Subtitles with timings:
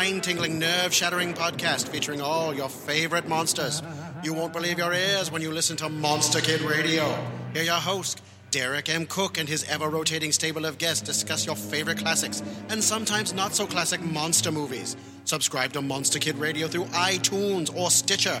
[0.00, 3.82] Spine tingling, nerve shattering podcast featuring all your favorite monsters.
[4.24, 7.04] You won't believe your ears when you listen to Monster Kid Radio.
[7.52, 9.04] Hear your host, Derek M.
[9.04, 13.54] Koch, and his ever rotating stable of guests discuss your favorite classics and sometimes not
[13.54, 14.96] so classic monster movies.
[15.26, 18.40] Subscribe to Monster Kid Radio through iTunes or Stitcher,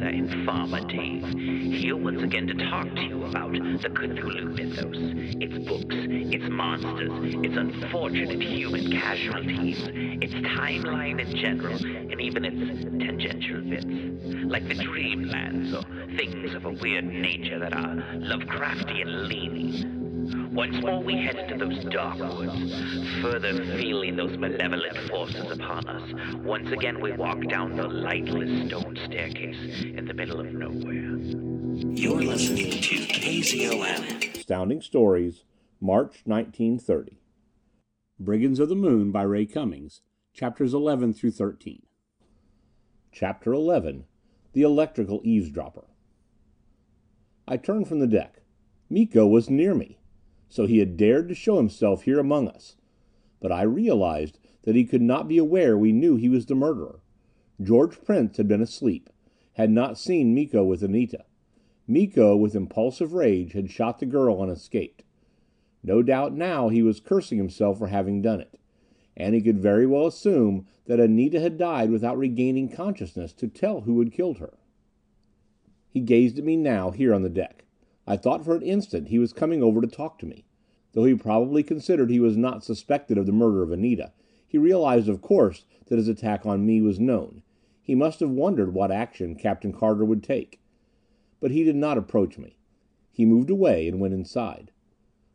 [0.00, 1.24] Informer Dave,
[1.72, 4.96] here once again to talk to you about the Cthulhu mythos,
[5.40, 9.78] its books, its monsters, its unfortunate human casualties,
[10.22, 13.84] its timeline in general, and even its tangential bits,
[14.50, 20.01] like the dreamlands or things of a weird nature that are Lovecraftian leaning.
[20.52, 26.36] Once more we head into those dark woods, further feeling those malevolent forces upon us.
[26.36, 31.16] Once again we walk down the lightless stone staircase in the middle of nowhere.
[31.94, 34.36] You're listening to KZOM.
[34.36, 35.44] Astounding Stories,
[35.80, 37.18] March 1930.
[38.18, 40.00] Brigands of the Moon by Ray Cummings,
[40.32, 41.82] chapters 11 through 13.
[43.10, 44.04] Chapter 11
[44.52, 45.84] The Electrical Eavesdropper.
[47.46, 48.42] I turned from the deck.
[48.88, 49.98] Miko was near me.
[50.52, 52.76] So he had dared to show himself here among us.
[53.40, 57.00] But I realized that he could not be aware we knew he was the murderer.
[57.62, 59.08] George Prince had been asleep,
[59.54, 61.24] had not seen Miko with Anita.
[61.88, 65.04] Miko, with impulsive rage, had shot the girl and escaped.
[65.82, 68.60] No doubt now he was cursing himself for having done it.
[69.16, 73.80] And he could very well assume that Anita had died without regaining consciousness to tell
[73.80, 74.58] who had killed her.
[75.88, 77.64] He gazed at me now, here on the deck.
[78.06, 80.44] I thought for an instant he was coming over to talk to me.
[80.92, 84.12] Though he probably considered he was not suspected of the murder of Anita,
[84.46, 87.42] he realized of course that his attack on me was known.
[87.80, 90.60] He must have wondered what action Captain Carter would take.
[91.40, 92.58] But he did not approach me.
[93.10, 94.70] He moved away and went inside.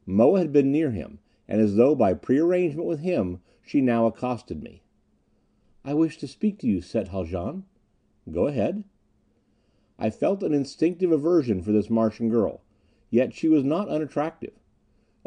[0.06, 4.62] Moa had been near him, and as though by prearrangement with him, she now accosted
[4.62, 4.84] me.
[5.84, 7.66] "I wish to speak to you, Set Haljan."
[8.32, 8.84] "Go ahead."
[9.98, 12.62] I felt an instinctive aversion for this Martian girl.
[13.10, 14.54] Yet she was not unattractive.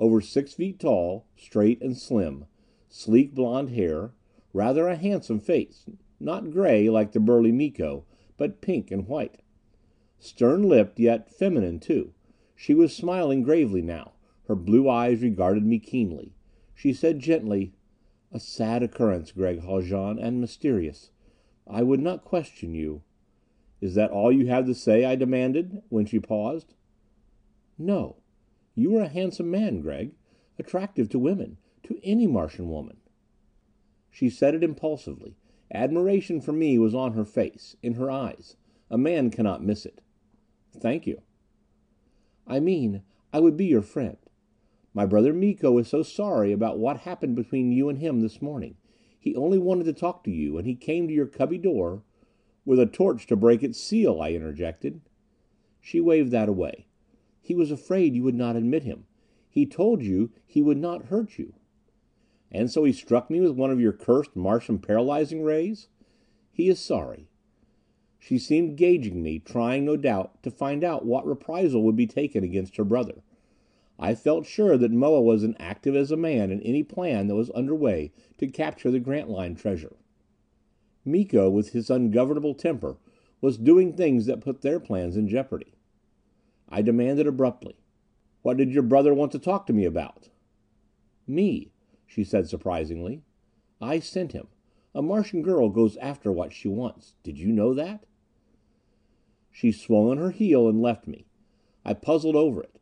[0.01, 2.47] Over six feet tall, straight and slim,
[2.89, 4.15] sleek blond hair,
[4.53, 5.87] rather a handsome face
[6.21, 8.05] not gray, like the burly Miko,
[8.37, 9.43] but pink and white.
[10.19, 12.13] Stern lipped, yet feminine too.
[12.55, 14.13] She was smiling gravely now;
[14.45, 16.35] her blue eyes regarded me keenly.
[16.75, 17.73] She said gently,
[18.33, 21.11] "A sad occurrence, Gregg Haljan, and mysterious.
[21.67, 23.03] I would not question you"
[23.81, 26.75] "Is that all you have to say?" I demanded, when she paused.
[27.79, 28.17] "No.
[28.75, 30.15] You are a handsome man, Gregg.
[30.59, 32.99] Attractive to women to any Martian woman."
[34.11, 35.37] She said it impulsively.
[35.73, 38.57] Admiration for me was on her face, in her eyes.
[38.91, 40.01] A man cannot miss it.
[40.73, 41.23] "Thank you."
[42.47, 43.03] "I mean,
[43.33, 44.19] I would be your friend.
[44.93, 48.77] My brother Miko is so sorry about what happened between you and him this morning.
[49.19, 52.03] He only wanted to talk to you, and he came to your cubby door"
[52.65, 55.01] "With a torch to break its seal," I interjected.
[55.81, 56.87] She waved that away.
[57.41, 59.07] "He was afraid you would not admit him.
[59.49, 61.55] He told you he would not hurt you."
[62.53, 65.89] "And so he struck me with one of your cursed Martian paralyzing rays?
[66.53, 67.31] He is sorry."
[68.19, 72.45] She seemed gauging me, trying, no doubt, to find out what reprisal would be taken
[72.45, 73.23] against her brother.
[73.99, 77.37] I felt sure that Moa was as active as a man in any plan that
[77.37, 79.97] was under way to capture the Grantline treasure.
[81.07, 82.99] Miko, with his ungovernable temper,
[83.41, 85.73] was doing things that put their plans in jeopardy.
[86.73, 87.75] I demanded abruptly,
[88.43, 90.31] "What did your brother want to talk to me about?"
[91.27, 91.73] "Me,"
[92.07, 93.25] she said surprisingly.
[93.81, 94.47] "I sent him.
[94.95, 97.17] A Martian girl goes after what she wants.
[97.25, 98.07] Did you know that?"
[99.51, 101.27] She swung on her heel and left me.
[101.85, 102.79] I puzzled over it.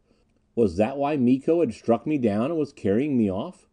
[0.55, 3.70] Was that why Miko had struck me down and was carrying me off?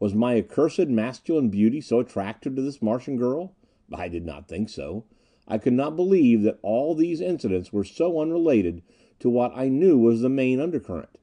[0.00, 3.54] Was my accursed masculine beauty so attractive to this Martian girl?
[3.92, 5.04] I did not think so.
[5.46, 8.82] I could not believe that all these incidents were so unrelated
[9.22, 11.16] to what I knew was the main undercurrent.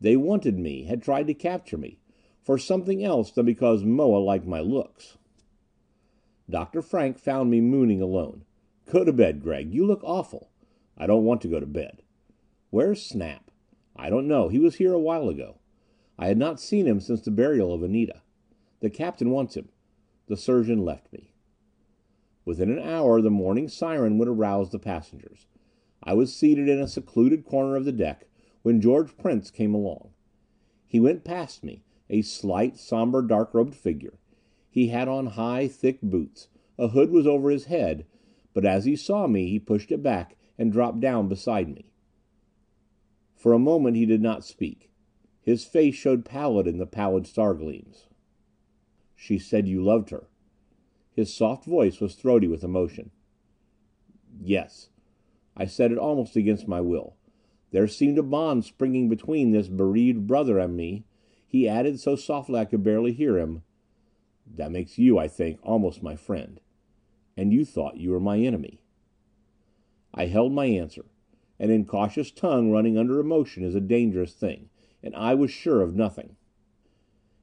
[0.00, 1.98] They wanted me, had tried to capture me
[2.40, 5.18] for something else than because Moa liked my looks.
[6.48, 6.80] Dr.
[6.80, 8.44] Frank found me mooning alone.
[8.86, 9.74] "Go to bed, Gregg.
[9.74, 10.50] You look awful."
[10.96, 12.02] "I don't want to go to bed."
[12.70, 13.50] "Where's Snap?"
[13.94, 14.48] "I don't know.
[14.48, 15.56] He was here a while ago."
[16.18, 18.22] I had not seen him since the burial of Anita.
[18.80, 19.68] "The captain wants him."
[20.28, 21.30] The surgeon left me.
[22.46, 25.46] Within an hour the morning siren would arouse the passengers.
[26.06, 28.28] I was seated in a secluded corner of the deck
[28.62, 30.10] when George Prince came along.
[30.86, 34.18] He went past me, a slight, somber, dark robed figure.
[34.70, 36.48] He had on high, thick boots.
[36.78, 38.06] A hood was over his head,
[38.52, 41.86] but as he saw me he pushed it back and dropped down beside me.
[43.34, 44.90] For a moment he did not speak.
[45.40, 48.08] His face showed pallid in the pallid star gleams.
[49.14, 50.28] "She said you loved her."
[51.12, 53.10] His soft voice was throaty with emotion.
[54.40, 54.90] "Yes."
[55.56, 57.16] I said it almost against my will.
[57.70, 61.04] There seemed a bond springing between this bereaved brother and me.
[61.46, 63.62] He added, so softly I could barely hear him,
[64.46, 66.60] "That makes you, I think, almost my friend.
[67.36, 68.80] And you thought you were my enemy."
[70.12, 71.04] I held my answer.
[71.60, 74.70] An incautious tongue running under emotion is a dangerous thing,
[75.02, 76.36] and I was sure of nothing.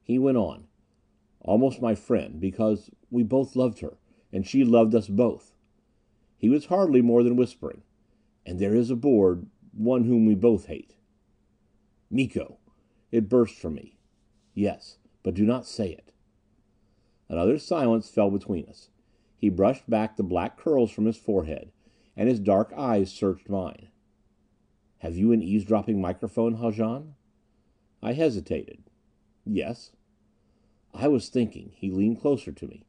[0.03, 0.67] He went on,
[1.39, 3.97] "Almost my friend, because we both loved her,
[4.33, 5.55] and she loved us both."
[6.37, 7.83] He was hardly more than whispering.
[8.45, 10.95] "And there is aboard one whom we both hate."
[12.09, 12.57] "Miko!"
[13.11, 13.97] It burst from me.
[14.53, 14.97] "Yes.
[15.23, 16.11] But do not say it."
[17.29, 18.89] Another silence fell between us.
[19.37, 21.71] He brushed back the black curls from his forehead,
[22.15, 23.89] and his dark eyes searched mine.
[24.97, 27.13] "Have you an eavesdropping microphone, Haljan?"
[28.01, 28.83] I hesitated.
[29.45, 29.91] "Yes."
[30.93, 32.85] "I was thinking," he leaned closer to me,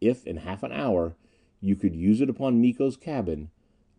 [0.00, 1.16] "if, in half an hour,
[1.60, 3.50] you could use it upon Miko's cabin,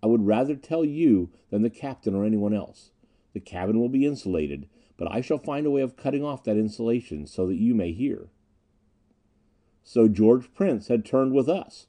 [0.01, 2.91] I would rather tell you than the captain or anyone else.
[3.33, 6.57] The cabin will be insulated, but I shall find a way of cutting off that
[6.57, 8.29] insulation so that you may hear."
[9.83, 11.87] So George Prince had turned with us!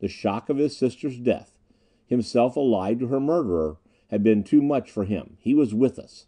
[0.00, 1.58] The shock of his sister's death,
[2.06, 3.78] himself allied to her murderer,
[4.08, 5.36] had been too much for him.
[5.38, 6.26] He was with us.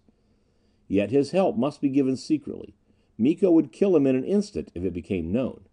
[0.86, 2.74] Yet his help must be given secretly.
[3.18, 5.64] Miko would kill him in an instant if it became known.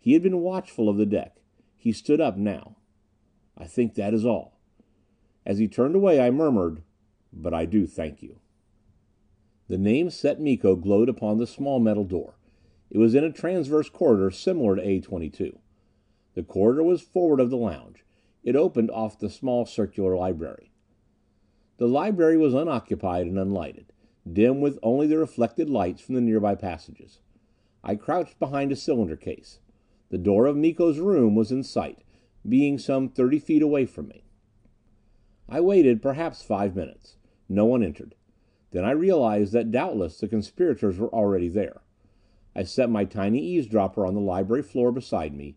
[0.00, 1.40] He had been watchful of the deck.
[1.76, 2.76] He stood up now.
[3.62, 4.58] "I think that is all."
[5.46, 6.82] As he turned away I murmured,
[7.32, 8.40] "But I do thank you."
[9.68, 12.34] The name Set Miko glowed upon the small metal door.
[12.90, 15.60] It was in a transverse corridor similar to A 22.
[16.34, 18.04] The corridor was forward of the lounge.
[18.42, 20.72] It opened off the small circular library.
[21.76, 23.92] The library was unoccupied and unlighted,
[24.30, 27.20] dim with only the reflected lights from the nearby passages.
[27.84, 29.60] I crouched behind a cylinder case.
[30.08, 32.02] The door of Miko's room was in sight,
[32.48, 34.24] being some thirty feet away from me.
[35.48, 37.16] I waited perhaps five minutes.
[37.48, 38.14] No one entered.
[38.70, 41.82] Then I realized that doubtless the conspirators were already there.
[42.56, 45.56] I set my tiny eavesdropper on the library floor beside me,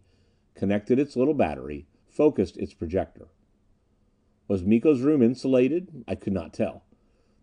[0.53, 3.27] connected its little battery, focused its projector.
[4.47, 6.03] Was Miko's room insulated?
[6.07, 6.83] I could not tell.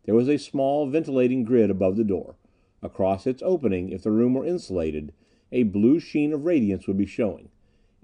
[0.04, 2.36] There was a small ventilating grid above the door.
[2.82, 5.12] Across its opening, if the room were insulated,
[5.50, 7.50] a blue sheen of radiance would be showing.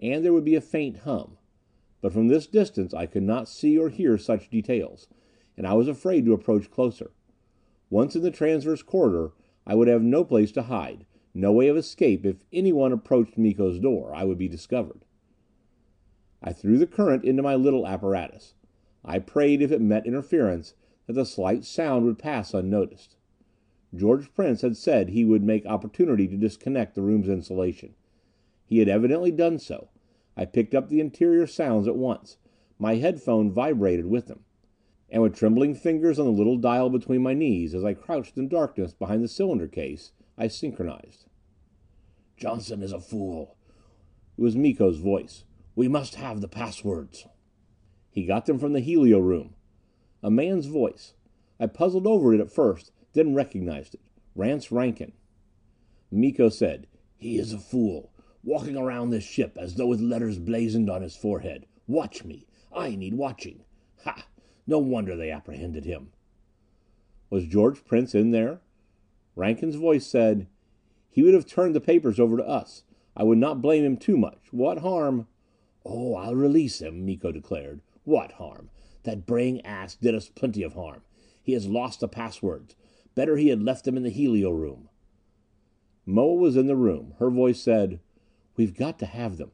[0.01, 1.37] And there would be a faint hum.
[2.01, 5.09] But from this distance I could not see or hear such details,
[5.57, 7.11] and I was afraid to approach closer.
[7.91, 9.33] Once in the transverse corridor,
[9.67, 13.81] I would have no place to hide, no way of escape if anyone approached Miko's
[13.81, 14.15] door.
[14.15, 15.05] I would be discovered.
[16.43, 18.55] I threw the current into my little apparatus.
[19.05, 20.75] I prayed if it met interference
[21.07, 23.17] that the slight sound would pass unnoticed.
[23.95, 27.95] George Prince had said he would make opportunity to disconnect the room's insulation.
[28.69, 29.89] He had evidently done so.
[30.37, 32.37] I picked up the interior sounds at once.
[32.79, 34.45] My headphone vibrated with them.
[35.09, 38.47] And with trembling fingers on the little dial between my knees, as I crouched in
[38.47, 41.25] darkness behind the cylinder case, I synchronized.
[42.37, 43.57] "Johnson is a fool."
[44.37, 45.45] It was Miko's voice.
[45.75, 47.27] "We must have the passwords."
[48.11, 49.55] He got them from the helio room.
[50.23, 51.15] A man's voice.
[51.59, 54.03] I puzzled over it at first, then recognized it.
[54.35, 55.13] Rance Rankin.
[56.11, 58.13] Miko said, "He is a fool.
[58.49, 61.67] Walking around this ship as though with letters blazoned on his forehead.
[61.87, 62.47] Watch me.
[62.73, 63.61] I need watching.
[64.05, 64.27] Ha!
[64.67, 66.13] No wonder they apprehended him."
[67.29, 68.63] Was George Prince in there?
[69.37, 70.47] Rankin's voice said,
[71.11, 72.85] "He would have turned the papers over to us.
[73.15, 74.51] I would not blame him too much.
[74.51, 75.27] What harm
[75.85, 77.83] "Oh, I'll release him," Miko declared.
[78.05, 78.71] "What harm?
[79.03, 81.03] That braying ass did us plenty of harm.
[81.43, 82.77] He has lost the passwords.
[83.15, 84.89] Better he had left them in the helio room."
[86.07, 87.13] Moa was in the room.
[87.19, 88.01] Her voice said,
[88.59, 89.53] "We've got to have them.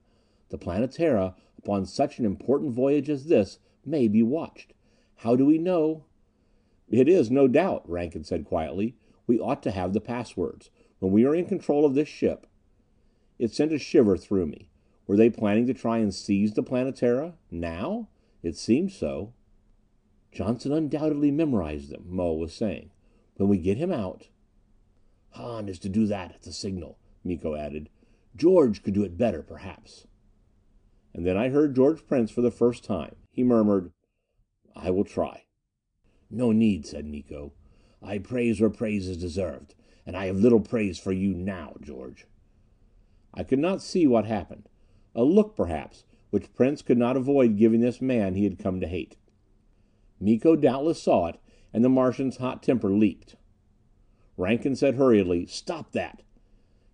[0.48, 4.72] The Planetara, upon such an important voyage as this, may be watched.
[5.16, 6.04] How do we know
[6.88, 8.96] "It is, no doubt," Rankin said quietly.
[9.26, 10.70] "We ought to have the passwords.
[11.00, 12.46] When we are in control of this ship
[13.38, 14.70] It sent a shiver through me.
[15.06, 17.34] Were they planning to try and seize the Planetara?
[17.50, 18.08] Now?
[18.42, 19.34] It seemed so.
[20.32, 22.90] "Johnson undoubtedly memorized them," Moa was saying.
[23.36, 24.28] "When we get him out
[25.32, 27.90] "Hahn is to do that at the signal," Miko added.
[28.36, 30.06] "George could do it better, perhaps."
[31.12, 33.16] And then I heard George Prince for the first time.
[33.30, 33.92] He murmured,
[34.74, 35.44] "I will try."
[36.30, 37.52] "No need," said Miko.
[38.02, 39.76] "I praise where praise is deserved.
[40.04, 42.26] And I have little praise for you now, George."
[43.32, 44.68] I could not see what happened.
[45.14, 48.88] A look, perhaps, which Prince could not avoid giving this man he had come to
[48.88, 49.16] hate.
[50.18, 51.38] Miko doubtless saw it,
[51.72, 53.36] and the Martian's hot temper leaped.
[54.36, 56.22] Rankin said hurriedly, "Stop that!"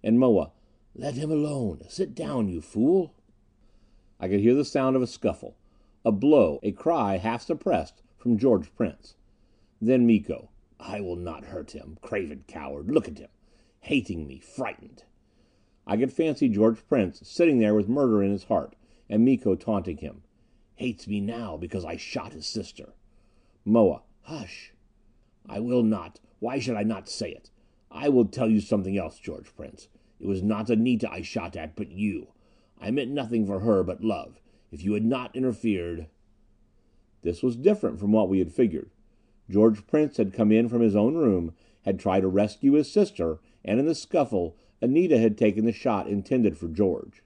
[0.02, 0.52] And Moa,
[0.96, 1.82] "Let him alone.
[1.88, 3.14] Sit down, you fool."
[4.18, 5.56] I could hear the sound of a scuffle.
[6.04, 9.14] A blow, a cry, half suppressed, from George Prince.
[9.80, 11.96] Then Miko, "I will not hurt him.
[12.02, 12.90] Craven coward.
[12.90, 13.28] Look at him.
[13.82, 14.40] Hating me.
[14.40, 15.04] Frightened."
[15.86, 18.74] I could fancy George Prince sitting there with murder in his heart,
[19.08, 20.24] and Miko taunting him.
[20.74, 22.94] "Hates me now because I shot his sister."
[23.64, 24.74] Moa, "Hush."
[25.46, 26.18] "I will not.
[26.40, 27.52] Why should I not say it?
[27.92, 29.86] I will tell you something else, George Prince.
[30.20, 32.28] It was not Anita I shot at, but you.
[32.78, 34.38] I meant nothing for her but love.
[34.70, 36.08] If you had not interfered
[37.22, 38.90] This was different from what we had figured.
[39.48, 41.54] George Prince had come in from his own room,
[41.86, 46.06] had tried to rescue his sister, and in the scuffle Anita had taken the shot
[46.06, 47.22] intended for George.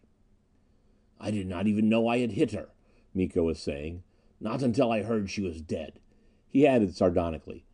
[1.18, 2.70] "I did not even know I had hit her,"
[3.12, 4.04] Miko was saying.
[4.38, 5.98] "Not until I heard she was dead."
[6.48, 7.64] He added sardonically,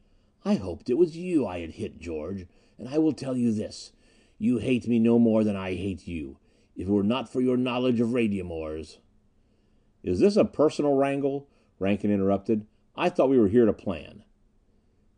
[0.46, 2.46] "I hoped it was you I had hit, George.
[2.78, 3.92] And I will tell you this
[4.42, 6.38] you hate me no more than I hate you.
[6.74, 8.98] If it were not for your knowledge of radium ores
[10.02, 11.46] "Is this a personal wrangle?"
[11.78, 12.66] Rankin interrupted.
[12.96, 14.24] "I thought we were here to plan."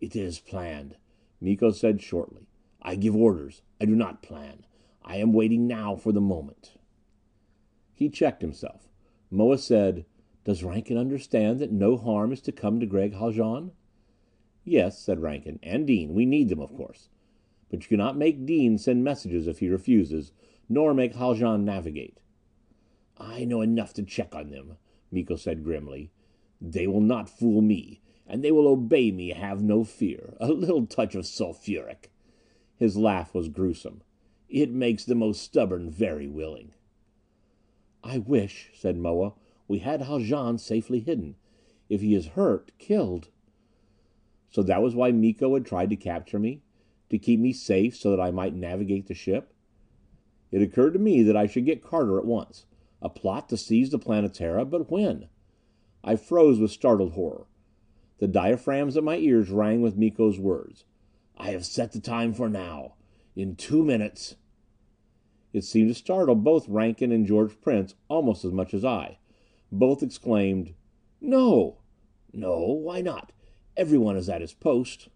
[0.01, 0.97] "It is planned,"
[1.41, 2.49] Miko said shortly.
[2.83, 3.63] I give orders.
[3.81, 4.67] I do not plan.
[5.03, 6.75] I am waiting now for the moment."
[7.95, 8.89] He checked himself.
[9.31, 10.05] Moa said,
[10.43, 13.71] "Does Rankin understand that no harm is to come to Gregg Haljan?"
[14.65, 15.61] "Yes," said Rankin.
[15.63, 16.13] "And Dean.
[16.13, 17.09] We need them, of course.
[17.73, 20.31] But you cannot make Dean send messages if he refuses,
[20.69, 22.21] nor make Haljan navigate."
[23.17, 24.77] "I know enough to check on them,"
[25.11, 26.13] Miko said grimly.
[26.61, 28.03] "They will not fool me.
[28.27, 30.37] And they will obey me, have no fear.
[30.39, 32.13] A little touch of sulphuric
[32.77, 34.03] his laugh was gruesome.
[34.49, 36.73] "It makes the most stubborn very willing."
[38.03, 39.35] "I wish," said Moa,
[39.69, 41.37] "we had Haljan safely hidden.
[41.89, 43.31] If he is hurt killed
[44.51, 46.62] So that was why Miko had tried to capture me?
[47.13, 49.53] To keep me safe so that I might navigate the ship?
[50.51, 52.65] It occurred to me that I should get Carter at once.
[53.03, 54.65] A plot to seize the Planetara?
[54.65, 55.29] But when?
[56.03, 57.49] I froze with startled horror.
[58.17, 60.87] The diaphragms at my ears rang with Miko's words.
[61.37, 62.95] "I have set the time for now.
[63.37, 64.37] In two minutes"
[65.53, 69.19] It seemed to startle both Rankin and George Prince almost as much as I.
[69.71, 70.73] Both exclaimed,
[71.21, 71.77] "No!"
[72.33, 72.73] "No?
[72.73, 73.33] Why not?
[73.77, 75.11] Everyone is at his post."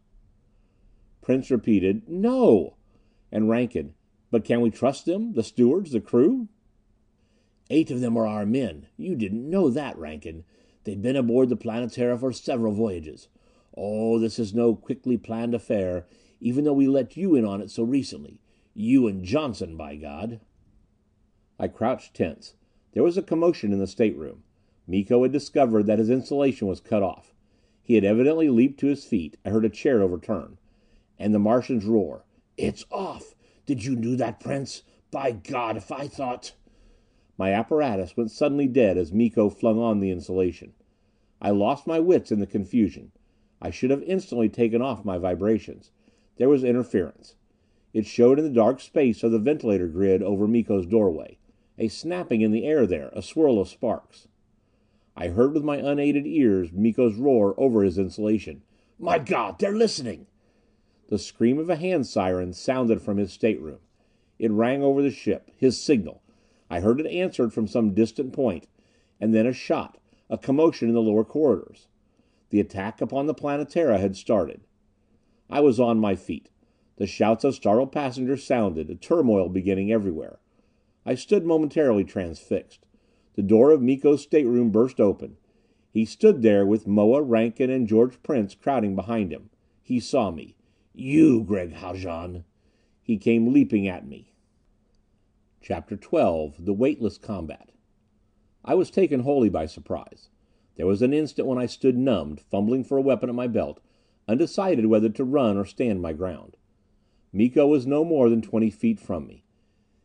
[1.27, 2.77] Prince repeated, "No!"
[3.33, 3.95] And Rankin,
[4.31, 6.47] "But can we trust them the stewards, the crew?"
[7.69, 8.87] "Eight of them are our men.
[8.97, 10.45] You didn't know that, Rankin.
[10.85, 13.27] They've been aboard the Planetara for several voyages.
[13.77, 16.07] Oh, this is no quickly planned affair,
[16.41, 18.41] even though we let you in on it so recently.
[18.73, 20.39] You and Johnson, by God!"
[21.59, 22.55] I crouched tense.
[22.93, 24.45] There was a commotion in the stateroom.
[24.87, 27.35] Miko had discovered that his insulation was cut off.
[27.83, 30.59] He had evidently leaped to his feet I heard a chair overturn.
[31.19, 32.25] And the Martian's roar:
[32.57, 33.35] "It's off!
[33.65, 34.83] Did you do that, Prince?
[35.11, 36.55] By God, if I thought
[37.39, 40.73] My apparatus went suddenly dead as Miko flung on the insulation.
[41.41, 43.13] I lost my wits in the confusion.
[43.61, 45.91] I should have instantly taken off my vibrations.
[46.37, 47.35] There was interference.
[47.93, 51.39] It showed in the dark space of the ventilator grid over Miko's doorway.
[51.79, 54.29] A snapping in the air there, a swirl of sparks.
[55.17, 58.63] I heard with my unaided ears Miko's roar over his insulation.
[58.99, 60.27] "My God, they're listening!"
[61.09, 63.79] The scream of a hand siren sounded from his stateroom.
[64.39, 65.51] It rang over the ship.
[65.57, 66.23] His signal!
[66.69, 68.67] I heard it answered from some distant point.
[69.21, 69.99] And then a shot,
[70.29, 71.87] a commotion in the lower corridors.
[72.51, 74.63] The attack upon the Planetara had started.
[75.49, 76.51] I was on my feet.
[76.97, 80.41] The shouts of startled passengers sounded, a turmoil beginning everywhere.
[81.05, 82.85] I stood momentarily transfixed.
[83.35, 85.37] The door of Miko's stateroom burst open.
[85.93, 89.51] He stood there with Moa, Rankin and George Prince crowding behind him.
[89.83, 90.57] He saw me.
[90.99, 92.45] "You, Gregg Haljan!"
[93.03, 94.33] He came leaping at me.
[95.61, 97.71] CHAPTER 12 The Weightless Combat
[98.65, 100.31] I was taken wholly by surprise.
[100.77, 103.83] There was an instant when I stood numbed, fumbling for a weapon at my belt,
[104.27, 106.57] undecided whether to run or stand my ground.
[107.31, 109.45] Miko was no more than twenty feet from me.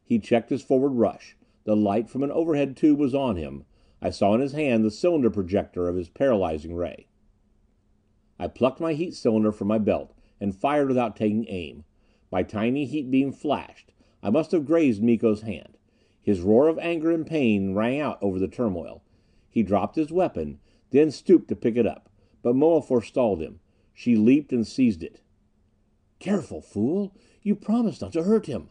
[0.03, 1.37] He checked his forward rush.
[1.63, 3.63] The light from an overhead tube was on him.
[4.01, 7.07] I saw in his hand the cylinder projector of his paralyzing ray.
[8.37, 11.85] I plucked my heat cylinder from my belt, and fired without taking aim.
[12.31, 13.93] My tiny heat beam flashed.
[14.21, 15.77] I must have grazed Miko's hand.
[16.21, 19.03] His roar of anger and pain rang out over the turmoil.
[19.49, 22.09] He dropped his weapon, then stooped to pick it up.
[22.41, 23.59] But Moa forestalled him.
[23.93, 25.21] She leaped and seized it.
[26.19, 27.15] "Careful, fool!
[27.43, 28.69] You promised not to hurt him!"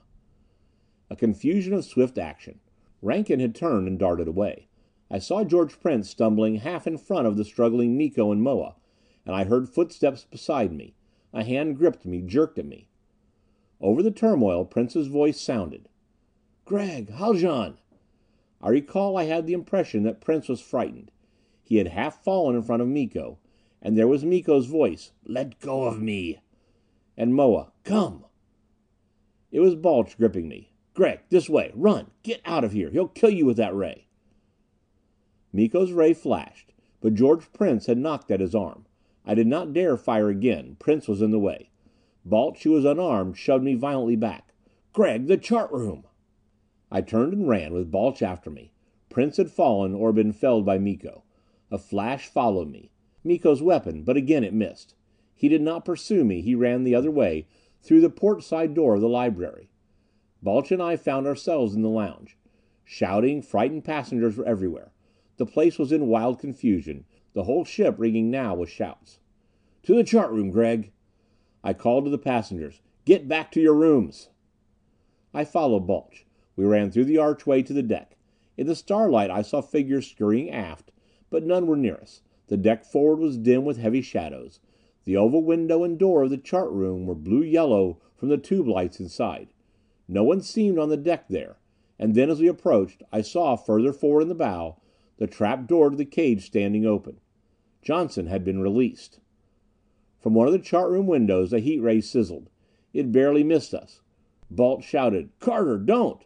[1.09, 2.61] A confusion of swift action.
[3.03, 4.69] Rankin had turned and darted away.
[5.11, 8.77] I saw George Prince stumbling half in front of the struggling Miko and Moa.
[9.27, 10.95] And I heard footsteps beside me.
[11.33, 12.89] A hand gripped me, jerked at me.
[13.81, 15.89] Over the turmoil Prince's voice sounded.
[16.65, 17.11] "Gregg!
[17.11, 17.79] Haljan!"
[18.61, 21.13] I recall I had the impression that Prince was frightened.
[21.63, 23.39] He had half fallen in front of Miko.
[23.81, 26.41] And there was Miko's voice: "Let go of me!"
[27.17, 28.25] And Moa: "Come!"
[29.53, 30.73] It was Balch gripping me.
[30.95, 31.71] "Gregg, this way!
[31.77, 32.11] Run!
[32.25, 32.91] Get out of here!
[32.91, 34.09] He'll kill you with that ray!"
[35.53, 38.85] Miko's ray flashed, but George Prince had knocked at his arm.
[39.31, 40.75] I did not dare fire again.
[40.81, 41.71] Prince was in the way.
[42.25, 44.55] Balch, who was unarmed, shoved me violently back.
[44.93, 46.03] "Gregg, the chart room!"
[46.91, 48.73] I turned and ran, with Balch after me.
[49.09, 51.23] Prince had fallen, or been felled by Miko.
[51.71, 52.91] A flash followed me.
[53.23, 54.97] Miko's weapon, but again it missed.
[55.37, 57.47] He did not pursue me; he ran the other way,
[57.83, 59.71] through the port side door of the library.
[60.43, 62.37] Balch and I found ourselves in the lounge.
[62.83, 64.93] Shouting, frightened passengers were everywhere.
[65.37, 69.21] The place was in wild confusion, the whole ship ringing now with shouts.
[69.85, 70.91] "To the chart room, Gregg!"
[71.63, 74.31] I called to the passengers, "Get back to your rooms!"
[75.33, 76.27] I followed Balch.
[76.57, 78.17] We ran through the archway to the deck.
[78.57, 80.91] In the starlight I saw figures scurrying aft,
[81.31, 82.23] but none were near us.
[82.49, 84.59] The deck forward was dim with heavy shadows.
[85.05, 88.67] The oval window and door of the chart room were blue yellow from the tube
[88.67, 89.53] lights inside.
[90.09, 91.59] No one seemed on the deck there.
[91.97, 94.79] And then as we approached, I saw further forward in the bow,
[95.21, 97.21] the trap door to the cage standing open.
[97.83, 99.21] Johnson had been released.
[100.19, 102.49] From one of the chart room windows a heat ray sizzled.
[102.95, 104.01] It barely missed us.
[104.51, 106.25] Balch shouted, "Carter, don't!"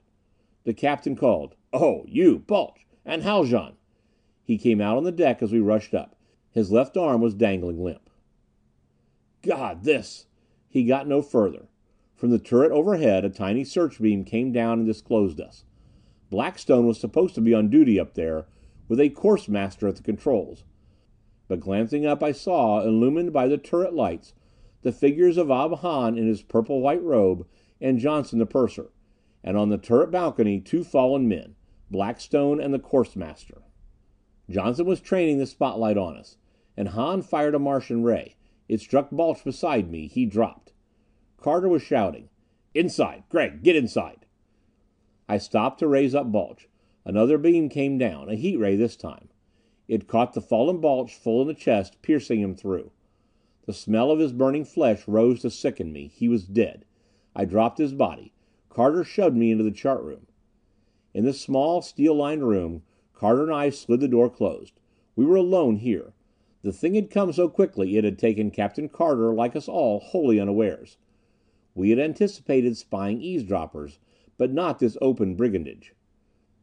[0.62, 2.86] The captain called, "Oh, you, Balch!
[3.04, 3.72] And Haljan!"
[4.44, 6.14] He came out on the deck as we rushed up.
[6.52, 8.08] His left arm was dangling limp.
[9.42, 10.28] "God, this"
[10.68, 11.68] He got no further.
[12.14, 15.64] From the turret overhead a tiny search beam came down and disclosed us.
[16.30, 18.46] Blackstone was supposed to be on duty up there,
[18.88, 20.64] with a course master at the controls.
[21.48, 24.34] But glancing up I saw, illumined by the turret lights,
[24.82, 27.46] the figures of Ob Hahn in his purple white robe,
[27.80, 28.90] and Johnson the purser.
[29.42, 31.54] And on the turret balcony two fallen men.
[31.90, 33.62] Blackstone and the Course Master.
[34.48, 36.38] Johnson was training the spotlight on us.
[36.76, 38.36] And Hahn fired a Martian ray.
[38.68, 40.08] It struck Balch beside me.
[40.08, 40.72] He dropped.
[41.36, 42.30] Carter was shouting,
[42.74, 43.24] "Inside!
[43.28, 44.26] Gregg, get inside!"
[45.28, 46.68] I stopped to raise up Balch.
[47.04, 49.28] Another beam came down, a heat ray this time.
[49.88, 52.92] It caught the fallen Balch full in the chest, piercing him through.
[53.66, 56.08] The smell of his burning flesh rose to sicken me.
[56.08, 56.86] He was dead.
[57.36, 58.32] I dropped his body.
[58.70, 60.26] Carter shoved me into the chart room.
[61.12, 64.80] In the small, steel lined room, Carter and I slid the door closed.
[65.14, 66.14] We were alone here.
[66.62, 70.40] The thing had come so quickly it had taken Captain Carter, like us all, wholly
[70.40, 70.96] unawares.
[71.74, 73.98] We had anticipated spying eavesdroppers,
[74.38, 75.92] but not this open brigandage.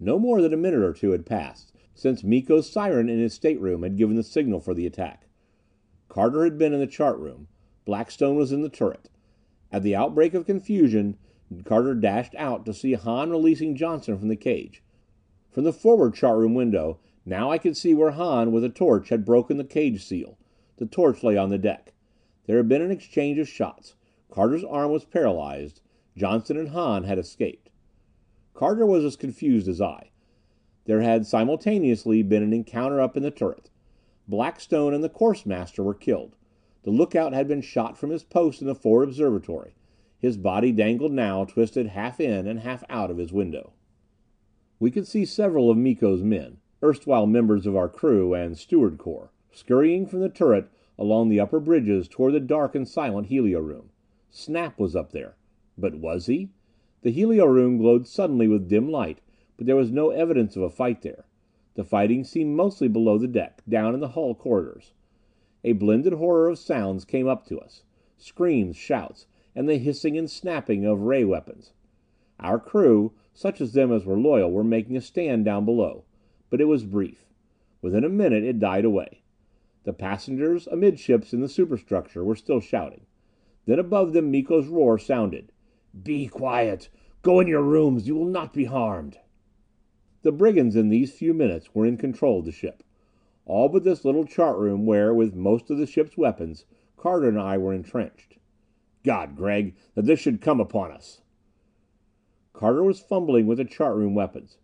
[0.04, 3.84] No more than a minute or two had passed, since Miko's siren in his stateroom
[3.84, 5.28] had given the signal for the attack.
[6.10, 7.48] Carter had been in the chart room.
[7.86, 9.12] Blackstone was in the turret.
[9.72, 11.18] At the outbreak of confusion,
[11.66, 14.82] Carter dashed out to see Hahn releasing Johnson from the cage.
[15.52, 19.10] From the forward chart room window, now I could see where Hahn, with a torch,
[19.10, 20.40] had broken the cage seal.
[20.78, 21.94] The torch lay on the deck.
[22.48, 23.94] There had been an exchange of shots.
[24.32, 25.80] Carter's arm was paralyzed.
[26.18, 27.61] Johnson and Hahn had escaped.
[28.54, 30.12] Carter was as confused as I.
[30.86, 33.70] There had simultaneously been an encounter up in the turret.
[34.28, 36.36] Blackstone and the course master were killed.
[36.84, 39.76] The lookout had been shot from his post in the forward observatory.
[40.20, 43.74] His body dangled now, twisted half in and half out of his window.
[44.80, 49.32] We could see several of Miko's men erstwhile members of our crew and steward corps,
[49.52, 53.90] scurrying from the turret along the upper bridges toward the dark and silent helio room.
[54.30, 55.36] Snap was up there.
[55.78, 56.50] But was he?
[57.04, 59.22] The helio room glowed suddenly with dim light,
[59.58, 61.26] but there was no evidence of a fight there.
[61.74, 64.94] The fighting seemed mostly below the deck, down in the hull corridors.
[65.64, 67.84] A blended horror of sounds came up to us.
[68.18, 71.74] Screams, shouts, and the hissing and snapping of ray weapons.
[72.40, 76.04] Our crew, such of them as were loyal, were making a stand down below.
[76.50, 77.26] But it was brief.
[77.82, 79.24] Within a minute it died away.
[79.86, 83.08] The passengers amidships in the superstructure were still shouting.
[83.66, 85.52] Then above them Miko's roar sounded.
[86.04, 86.88] "Be quiet!
[87.22, 88.08] Go in your rooms!
[88.08, 89.20] You will not be harmed!"
[90.22, 92.82] The brigands in these few minutes were in control of the ship.
[93.44, 96.64] All but this little chart room where, with most of the ship's weapons,
[96.96, 98.38] Carter and I were entrenched.
[99.04, 101.24] "God, Gregg, that this should come upon us!"
[102.54, 104.60] Carter was fumbling with the chart room weapons.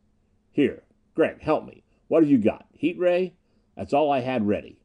[0.53, 1.83] "Here, Gregg, help me.
[2.07, 2.69] What have you got?
[2.71, 3.33] Heat ray?
[3.75, 4.79] That's all I had ready."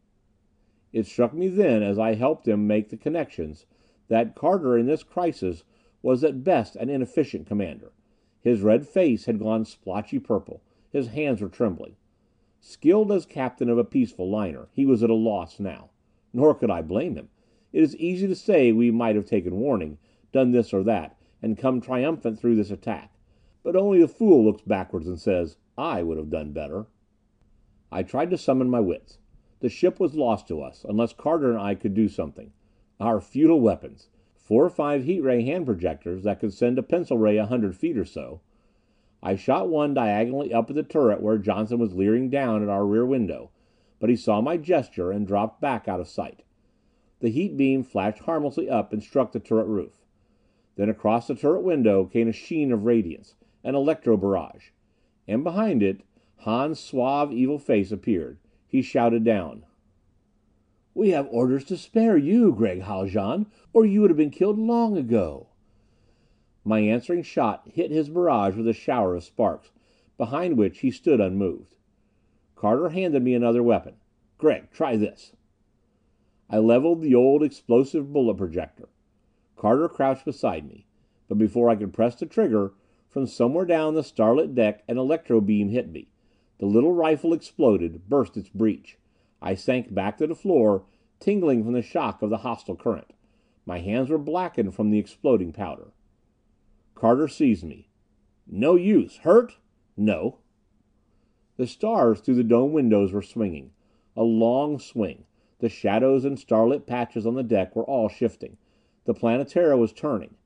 [0.93, 3.65] It struck me then, as I helped him make the connections,
[4.09, 5.63] that Carter in this crisis
[6.03, 7.93] was at best an inefficient commander.
[8.43, 10.61] His red face had gone splotchy purple.
[10.91, 11.97] His hands were trembling.
[12.61, 15.91] Skilled as captain of a peaceful liner, he was at a loss now.
[16.33, 17.29] Nor could I blame him.
[17.73, 19.99] It is easy to say we might have taken warning,
[20.33, 23.13] done this or that, and come triumphant through this attack.
[23.63, 26.87] But only the fool looks backwards and says, I would have done better.
[27.91, 29.19] I tried to summon my wits.
[29.61, 32.53] The ship was lost to us, unless Carter and I could do something.
[32.99, 34.09] Our futile weapons!
[34.43, 37.77] Four or five heat ray hand projectors that could send a pencil ray a hundred
[37.77, 38.41] feet or so.
[39.23, 42.85] I shot one diagonally up at the turret where Johnson was leering down at our
[42.85, 43.51] rear window,
[44.01, 46.43] but he saw my gesture and dropped back out of sight.
[47.21, 50.05] The heat beam flashed harmlessly up and struck the turret roof.
[50.75, 54.71] Then across the turret window came a sheen of radiance, an electro barrage.
[55.29, 56.01] And behind it,
[56.39, 58.39] Hahn's suave, evil face appeared.
[58.67, 59.65] He shouted down:
[60.95, 64.99] "We have orders to spare you, Gregg Haljan, or you would have been killed long
[64.99, 65.47] ago."
[66.65, 69.73] My answering shot hit his barrage with a shower of sparks,
[70.19, 71.77] behind which he stood unmoved.
[72.55, 73.95] Carter handed me another weapon.
[74.37, 75.35] "Gregg, try this."
[76.51, 78.91] I leveled the old explosive bullet projector.
[79.57, 80.87] Carter crouched beside me.
[81.27, 82.75] But before I could press the trigger
[83.09, 86.09] from somewhere down the starlit deck an electro beam hit me.
[86.59, 88.99] The little rifle exploded, burst its breech.
[89.45, 90.85] I sank back to the floor,
[91.19, 93.13] tingling from the shock of the hostile current.
[93.67, 95.93] My hands were blackened from the exploding powder.
[96.95, 97.89] Carter seized me.
[98.47, 99.17] "No use.
[99.19, 99.59] Hurt?"
[99.97, 100.39] "No."
[101.57, 103.73] The stars through the dome windows were swinging.
[104.17, 105.25] A long swing.
[105.59, 108.59] The shadows and starlit patches on the deck were all shifting.
[109.05, 110.37] The Planetara was turning.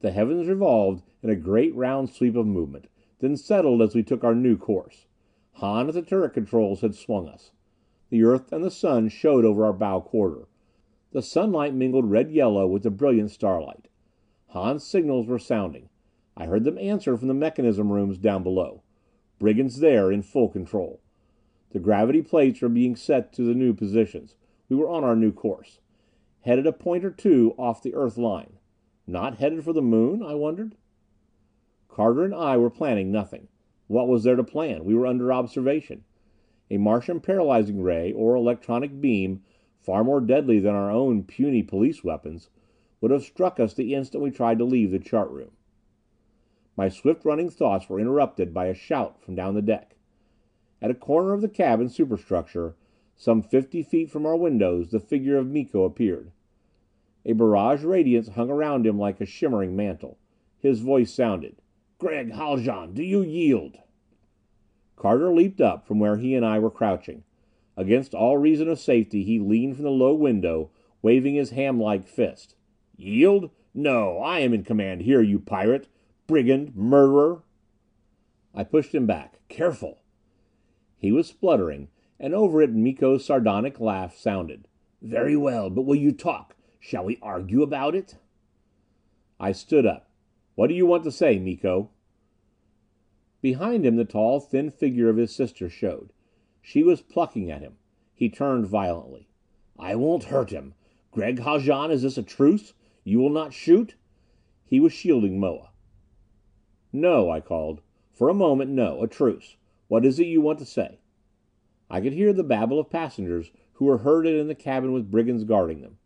[0.00, 2.88] The heavens revolved in a great round sweep of movement,
[3.20, 5.06] then settled as we took our new course.
[5.54, 7.52] Hahn at the turret controls had swung us.
[8.08, 10.46] The Earth and the Sun showed over our bow quarter.
[11.12, 13.88] The sunlight mingled red yellow with the brilliant starlight.
[14.48, 15.88] Hahn's signals were sounding.
[16.36, 18.82] I heard them answered from the mechanism rooms down below.
[19.38, 21.00] Brigands there, in full control.
[21.70, 24.36] The gravity plates were being set to the new positions.
[24.68, 25.80] We were on our new course.
[26.42, 28.58] Headed a point or two off the Earth line.
[29.06, 30.76] Not headed for the Moon, I wondered?
[31.88, 33.48] Carter and I were planning nothing.
[33.88, 34.84] What was there to plan?
[34.84, 36.04] We were under observation.
[36.70, 39.42] A Martian paralyzing ray, or electronic beam,
[39.80, 42.50] far more deadly than our own puny police weapons,
[43.00, 45.52] would have struck us the instant we tried to leave the chart room.
[46.76, 49.96] My swift running thoughts were interrupted by a shout from down the deck.
[50.82, 52.74] At a corner of the cabin superstructure,
[53.16, 56.32] some fifty feet from our windows, the figure of Miko appeared.
[57.24, 60.18] A barrage radiance hung around him like a shimmering mantle.
[60.58, 61.62] His voice sounded,
[61.98, 63.78] "Gregg Haljan, do you yield?"
[64.96, 67.22] Carter leaped up from where he and I were crouching.
[67.76, 70.70] Against all reason of safety he leaned from the low window,
[71.02, 72.56] waving his hamlike fist.
[72.96, 73.50] "Yield?
[73.74, 74.18] No!
[74.18, 75.88] I am in command here, you pirate!
[76.26, 76.74] Brigand!
[76.74, 77.42] Murderer!"
[78.54, 79.38] I pushed him back.
[79.48, 79.98] "Careful!"
[80.96, 84.66] He was spluttering, and over it Miko's sardonic laugh sounded.
[85.02, 86.56] "Very well, but will you talk?
[86.80, 88.16] Shall we argue about it?"
[89.38, 90.08] I stood up.
[90.54, 91.90] "What do you want to say, Miko?"
[93.42, 96.14] Behind him the tall thin figure of his sister showed.
[96.62, 97.76] She was plucking at him.
[98.14, 99.28] He turned violently.
[99.78, 100.72] "I won't hurt him!
[101.10, 102.72] Gregg Haljan, is this a truce?
[103.04, 103.94] You will not shoot?"
[104.64, 105.70] He was shielding Moa.
[106.94, 107.82] "No," I called.
[108.10, 109.02] "For a moment, no.
[109.02, 109.58] A truce.
[109.88, 111.00] What is it you want to say?"
[111.90, 115.44] I could hear the babble of passengers who were herded in the cabin with brigands
[115.44, 115.98] guarding them.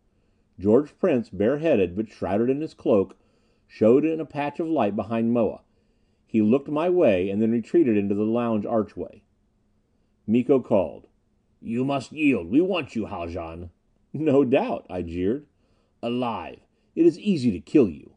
[0.59, 3.15] George Prince, bareheaded, but shrouded in his cloak,
[3.69, 5.61] showed in a patch of light behind Moa.
[6.31, 9.21] He looked my way, and then retreated into the lounge archway.
[10.25, 11.07] Miko called,
[11.59, 12.49] "You must yield.
[12.49, 13.69] We want you, Haljan."
[14.13, 15.45] "No doubt," I jeered.
[16.01, 16.61] "Alive.
[16.95, 18.13] It is easy to kill you."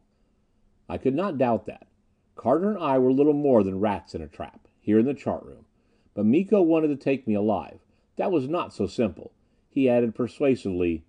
[0.87, 1.89] I could not doubt that.
[2.35, 5.43] Carter and I were little more than rats in a trap, here in the chart
[5.43, 5.65] room.
[6.13, 7.81] But Miko wanted to take me alive.
[8.15, 9.33] That was not so simple.
[9.69, 11.03] He added persuasively,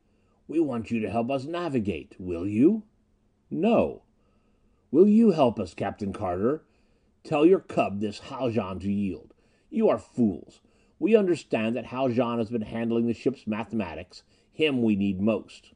[0.48, 2.16] "We want you to help us navigate.
[2.18, 2.82] Will you?"
[3.48, 4.02] "No."
[4.90, 6.64] "Will you help us, Captain Carter?
[7.26, 9.34] Tell your cub, this Haljan, to yield.
[9.68, 10.60] You are fools.
[11.00, 14.22] We understand that Haljan has been handling the ship's mathematics.
[14.52, 15.72] Him we need most."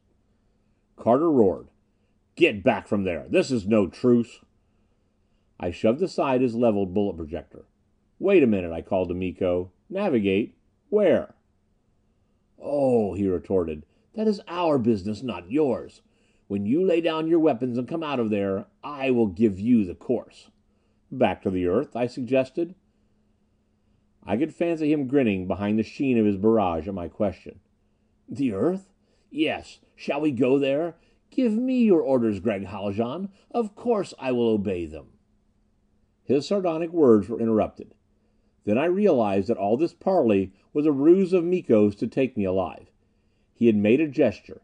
[0.94, 1.72] Carter roared,
[2.36, 3.26] "Get back from there!
[3.28, 4.44] This is no truce!"
[5.58, 7.64] I shoved aside his leveled bullet projector.
[8.20, 9.72] "Wait a minute," I called to Miko.
[9.88, 10.54] "Navigate?
[10.88, 11.34] Where?"
[12.60, 13.84] "Oh," he retorted,
[14.14, 16.00] "that is our business, not yours.
[16.46, 19.84] When you lay down your weapons and come out of there, I will give you
[19.84, 20.48] the course."
[21.12, 22.76] "Back to the Earth?" I suggested.
[24.22, 27.58] I could fancy him grinning behind the sheen of his barrage at my question.
[28.28, 28.92] "The Earth?
[29.28, 29.80] Yes.
[29.96, 30.98] Shall we go there?
[31.30, 33.28] Give me your orders, Gregg Haljan.
[33.50, 35.08] Of course I will obey them."
[36.22, 37.96] His sardonic words were interrupted.
[38.62, 42.44] Then I realized that all this parley was a ruse of Miko's to take me
[42.44, 42.92] alive.
[43.52, 44.62] He had made a gesture.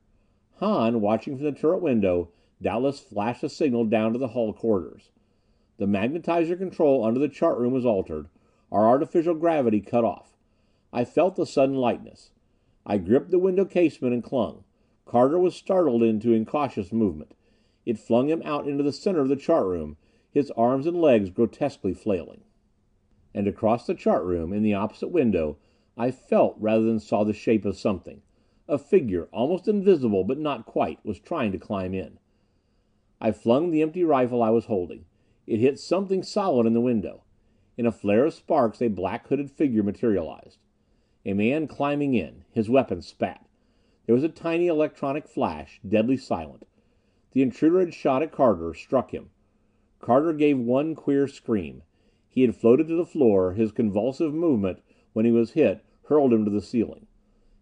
[0.59, 2.31] Hahn, watching from the turret window,
[2.63, 5.11] doubtless flashed a signal down to the hull corridors.
[5.79, 8.29] The magnetizer control under the chart room was altered,
[8.73, 10.35] our artificial gravity cut off.
[10.93, 12.31] I felt the sudden lightness.
[12.87, 14.65] I gripped the window casement and clung.
[15.05, 17.35] Carter was startled into incautious movement.
[17.85, 19.99] It flung him out into the center of the chart room,
[20.31, 22.43] his arms and legs grotesquely flailing.
[23.35, 25.59] And across the chart room, in the opposite window,
[25.97, 28.23] I felt rather than saw the shape of something.
[28.67, 32.19] A figure, almost invisible but not quite, was trying to climb in.
[33.21, 35.05] I flung the empty rifle I was holding.
[35.47, 37.23] It hit something solid in the window.
[37.77, 40.59] In a flare of sparks a black hooded figure materialized.
[41.25, 42.45] A man climbing in.
[42.51, 43.47] His weapon spat.
[44.07, 46.67] There was a tiny electronic flash, deadly silent.
[47.31, 49.31] The intruder had shot at Carter, struck him.
[50.01, 51.83] Carter gave one queer scream.
[52.29, 54.81] He had floated to the floor; his convulsive movement,
[55.13, 57.07] when he was hit, hurled him to the ceiling.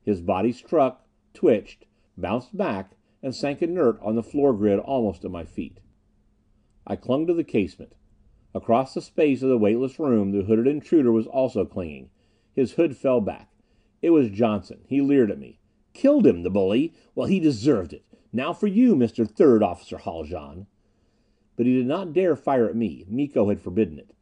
[0.03, 1.85] His body struck, twitched,
[2.16, 5.81] bounced back and sank inert on the floor grid almost at my feet.
[6.87, 7.94] I clung to the casement.
[8.55, 12.11] Across the space of the weightless room the hooded intruder was also clinging.
[12.53, 13.51] His hood fell back.
[14.03, 14.81] It was Johnson.
[14.87, 15.61] He leered at me.
[15.94, 16.92] "Killed him, the bully!
[17.14, 18.05] Well, he deserved it.
[18.33, 19.27] Now for you, Mr.
[19.27, 20.66] Third Officer Haljan."
[21.57, 23.07] But he did not dare fire at me.
[23.09, 24.14] Miko had forbidden it.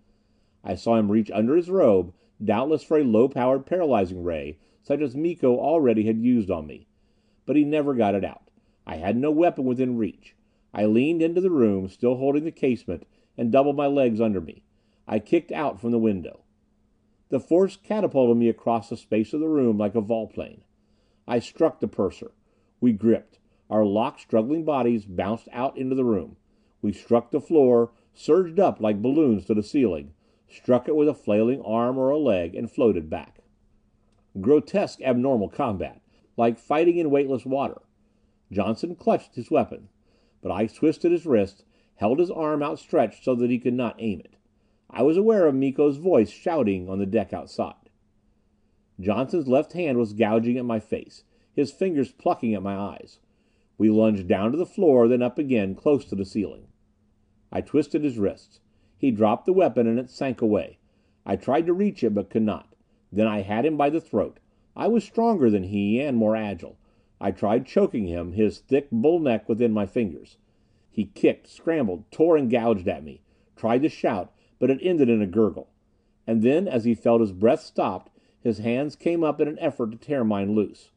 [0.63, 5.01] I saw him reach under his robe, doubtless for a low powered paralyzing ray such
[5.01, 6.87] as Miko already had used on me.
[7.47, 8.51] But he never got it out.
[8.87, 10.35] I had no weapon within reach.
[10.75, 13.07] I leaned into the room, still holding the casement,
[13.37, 14.63] and doubled my legs under me.
[15.07, 16.41] I kicked out from the window.
[17.29, 20.63] The force catapulted me across the space of the room like a volplane.
[21.27, 22.33] I struck the purser.
[22.81, 23.39] We gripped.
[23.71, 26.37] Our locked, struggling bodies bounced out into the room.
[26.83, 30.13] We struck the floor, surged up like balloons to the ceiling,
[30.49, 33.39] struck it with a flailing arm or a leg, and floated back.
[34.41, 36.03] Grotesque, abnormal combat,
[36.37, 37.81] like fighting in weightless water.
[38.51, 39.89] Johnson clutched his weapon.
[40.43, 44.21] But I twisted his wrist, held his arm outstretched so that he could not aim
[44.21, 44.37] it.
[44.91, 47.75] I was aware of Miko's voice shouting on the deck outside.
[49.01, 51.25] Johnson's left hand was gouging at my face,
[51.55, 53.21] his fingers plucking at my eyes.
[53.79, 56.67] We lunged down to the floor, then up again, close to the ceiling.
[57.51, 58.61] I twisted his wrists.
[58.99, 60.79] He dropped the weapon and it sank away.
[61.25, 62.75] I tried to reach it, but could not.
[63.11, 64.41] Then I had him by the throat.
[64.75, 66.79] I was stronger than he, and more agile.
[67.25, 70.39] I tried choking him, his thick bull neck within my fingers.
[70.91, 73.23] He kicked, scrambled, tore and gouged at me.
[73.55, 75.69] Tried to shout, but it ended in a gurgle.
[76.27, 79.93] And then, as he felt his breath stopped, his hands came up in an effort
[79.93, 80.91] to tear mine loose.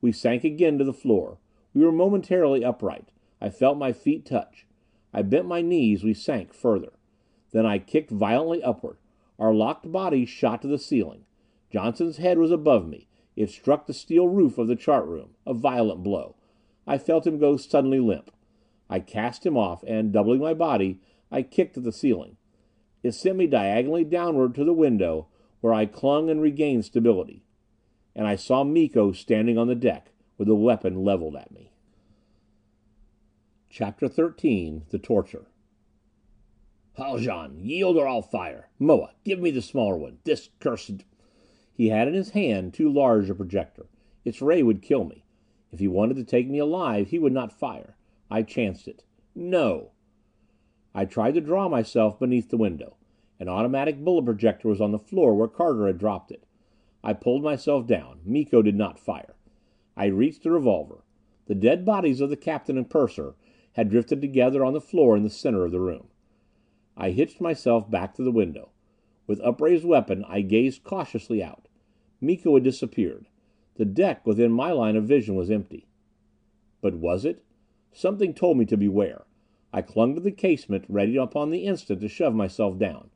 [0.00, 1.36] We sank again to the floor.
[1.74, 3.10] We were momentarily upright.
[3.38, 4.66] I felt my feet touch.
[5.12, 6.92] I bent my knees, we sank further.
[7.52, 8.96] Then I kicked violently upward.
[9.38, 11.26] Our locked bodies shot to the ceiling.
[11.70, 13.08] Johnson's head was above me.
[13.36, 15.30] It struck the steel roof of the chart room.
[15.46, 16.36] A violent blow.
[16.86, 18.30] I felt him go suddenly limp.
[18.88, 22.36] I cast him off, and doubling my body, I kicked at the ceiling.
[23.02, 25.28] It sent me diagonally downward to the window,
[25.60, 27.44] where I clung and regained stability.
[28.14, 31.72] And I saw Miko standing on the deck, with a weapon leveled at me.
[33.70, 35.46] CHAPTER 13 The Torture
[36.96, 38.68] Haljan, yield or I'll fire!
[38.78, 40.18] Moa, give me the smaller one.
[40.22, 41.04] This cursed.
[41.76, 43.86] He had in his hand too large a projector.
[44.24, 45.24] Its ray would kill me.
[45.72, 47.96] If he wanted to take me alive, he would not fire.
[48.30, 49.04] I chanced it.
[49.34, 49.90] No!
[50.94, 52.96] I tried to draw myself beneath the window.
[53.40, 56.46] An automatic bullet projector was on the floor where Carter had dropped it.
[57.02, 58.20] I pulled myself down.
[58.24, 59.34] Miko did not fire.
[59.96, 61.02] I reached the revolver.
[61.46, 63.34] The dead bodies of the captain and purser
[63.72, 66.06] had drifted together on the floor in the center of the room.
[66.96, 68.70] I hitched myself back to the window.
[69.26, 71.63] With upraised weapon, I gazed cautiously out.
[72.20, 73.26] Miko had disappeared.
[73.76, 75.86] The deck within my line of vision was empty.
[76.80, 77.42] But was it?
[77.92, 79.24] Something told me to beware.
[79.72, 83.10] I clung to the casement, ready upon the instant to shove myself down.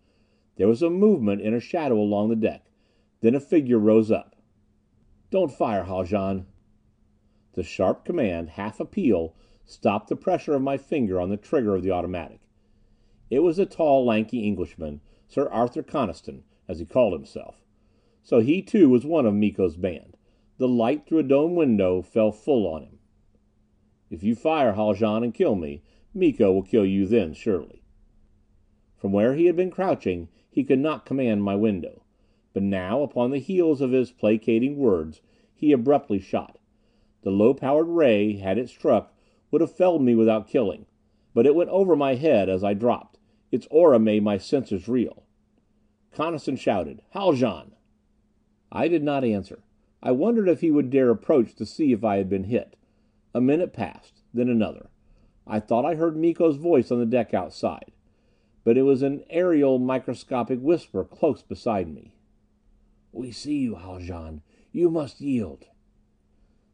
[0.57, 2.65] There was a movement in a shadow along the deck.
[3.21, 4.35] Then a figure rose up.
[5.31, 6.47] "Don't fire, Haljan."
[7.53, 9.35] The sharp command, half appeal,
[9.65, 12.41] stopped the pressure of my finger on the trigger of the automatic.
[13.31, 17.63] It was the tall, lanky Englishman, Sir Arthur Coniston, as he called himself.
[18.29, 20.19] So he too was one of Miko's band.
[20.59, 22.99] The light through a dome window fell full on him.
[24.11, 25.81] "If you fire, Haljan, and kill me,
[26.13, 27.81] Miko will kill you then, surely."
[28.99, 32.03] From where he had been crouching, he could not command my window.
[32.53, 35.23] But now, upon the heels of his placating words,
[35.55, 36.59] he abruptly shot.
[37.23, 39.17] The low powered ray, had it struck,
[39.51, 40.85] would have felled me without killing.
[41.33, 43.19] But it went over my head as I dropped.
[43.51, 45.23] Its aura made my senses reel.
[46.11, 47.73] Coniston shouted, "Haljan!"
[48.71, 49.63] I did not answer.
[50.03, 52.77] I wondered if he would dare approach to see if I had been hit.
[53.35, 54.23] A minute passed.
[54.35, 54.91] Then another.
[55.47, 57.93] I thought I heard Miko's voice on the deck outside.
[58.65, 62.13] But it was an aerial, microscopic whisper close beside me.
[63.13, 64.43] "We see you, Haljan.
[64.73, 65.67] You must yield."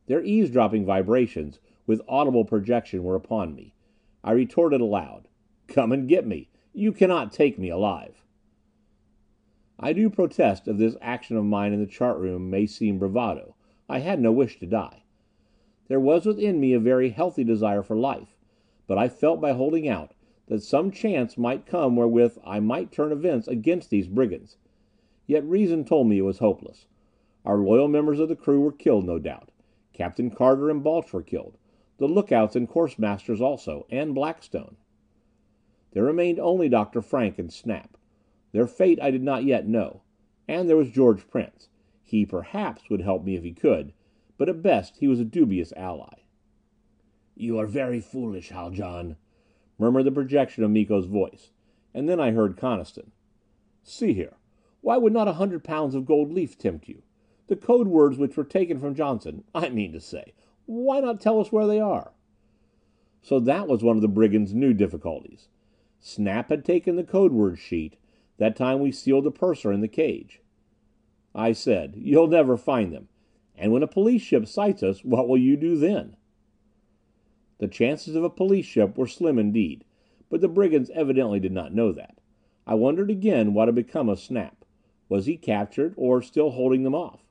[0.07, 3.75] Their eavesdropping vibrations, with audible projection, were upon me.
[4.25, 5.29] I retorted aloud,
[5.69, 6.49] "Come and get me!
[6.73, 8.24] You cannot take me alive!"
[9.79, 13.55] I do protest if this action of mine in the chart room may seem bravado.
[13.89, 15.03] I had no wish to die.
[15.89, 18.37] There was within me a very healthy desire for life.
[18.87, 20.15] But I felt by holding out,
[20.47, 24.59] that some chance might come wherewith I might turn events against these brigands.
[25.27, 26.87] Yet reason told me it was hopeless.
[27.45, 29.51] Our loyal members of the crew were killed, no doubt.
[29.93, 31.57] Captain Carter and Balch were killed.
[31.99, 34.77] The lookouts and course masters also, and Blackstone.
[35.93, 37.01] There remained only Dr.
[37.01, 37.97] Frank and Snap.
[38.55, 40.03] Their fate I did not yet know.
[40.47, 41.69] And there was George Prince.
[42.05, 43.93] He, perhaps, would help me if he could,
[44.39, 46.21] but at best he was a dubious ally.
[47.35, 49.17] "You are very foolish, Haljan,"
[49.77, 51.51] murmured the projection of Miko's voice.
[51.93, 53.11] And then I heard Coniston.
[53.83, 54.37] "See here.
[54.83, 57.03] Why would not a hundred pounds of gold leaf tempt you?
[57.49, 60.33] The code words which were taken from Johnson, I mean to say.
[60.67, 62.15] Why not tell us where they are?"
[63.21, 65.49] So that was one of the brigands' new difficulties.
[65.99, 67.97] Snap had taken the code word sheet,
[68.39, 70.41] that time we sealed the purser in the cage.
[71.35, 73.09] I said, "You'll never find them.
[73.57, 76.17] And when a police ship sights us, what will you do then?"
[77.59, 79.85] The chances of a police ship were slim indeed,
[80.29, 82.21] but the brigands evidently did not know that.
[82.67, 84.65] I wondered again what had become of Snap.
[85.09, 87.25] Was he captured, or still holding them off?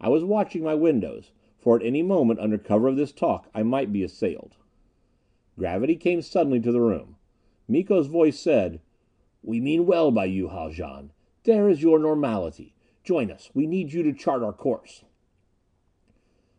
[0.00, 3.62] I was watching my windows, for at any moment under cover of this talk I
[3.62, 4.56] might be assailed.
[5.58, 7.16] Gravity came suddenly to the room.
[7.66, 8.80] Miko's voice said,
[9.46, 11.12] "We mean well by you, Haljan.
[11.44, 12.74] There is your normality.
[13.04, 13.48] Join us.
[13.54, 15.04] We need you to chart our course."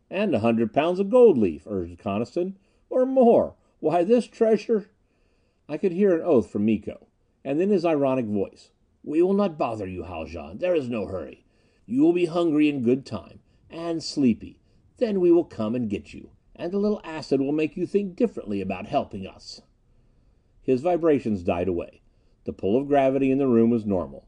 [0.09, 2.57] "And a hundred pounds of gold leaf," urged Coniston.
[2.89, 3.55] "Or more.
[3.81, 4.89] Why, this treasure"
[5.67, 7.07] I could hear an oath from Miko.
[7.43, 8.71] and then his ironic voice.
[9.03, 10.59] "We will not bother you, Haljan.
[10.59, 11.43] There is no hurry.
[11.85, 13.41] You will be hungry in good time.
[13.69, 14.61] And sleepy.
[14.95, 16.29] Then we will come and get you.
[16.55, 19.61] And a little acid will make you think differently about helping us."
[20.61, 21.99] His vibrations died away.
[22.47, 24.25] The pull of gravity in the room was normal.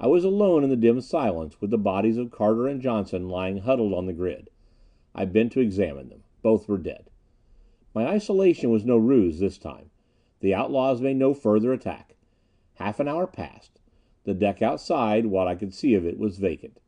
[0.00, 3.58] I was alone in the dim silence, with the bodies of Carter and Johnson lying
[3.58, 4.50] huddled on the grid.
[5.14, 6.24] I bent to examine them.
[6.42, 7.08] Both were dead.
[7.94, 9.92] My isolation was no ruse this time.
[10.40, 12.16] The outlaws made no further attack.
[12.74, 13.78] Half an hour passed.
[14.24, 16.80] The deck outside, what I could see of it, was vacant.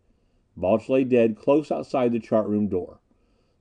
[0.57, 2.99] Balch lay dead close outside the chart room door.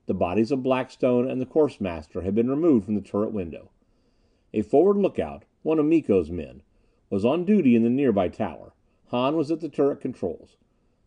[0.06, 3.70] The bodies of Blackstone and the course master had been removed from the turret window.
[4.52, 6.62] A forward lookout, one of Miko's men,
[7.14, 8.72] was on duty in the nearby tower.
[9.06, 10.56] Hahn was at the turret controls.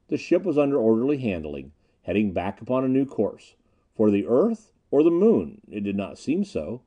[0.08, 3.56] The ship was under orderly handling, heading back upon a new course.
[3.94, 4.72] For the Earth?
[4.90, 5.60] Or the Moon?
[5.70, 6.82] It did not seem so.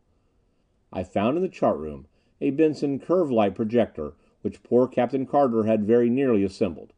[0.91, 2.07] I found in the chart room
[2.41, 6.95] a Benson curve light projector which poor Captain Carter had very nearly assembled.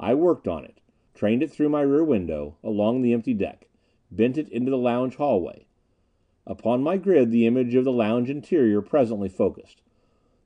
[0.00, 0.80] I worked on it,
[1.14, 3.68] trained it through my rear window, along the empty deck,
[4.10, 5.66] bent it into the lounge hallway.
[6.48, 9.82] Upon my grid the image of the lounge interior presently focused.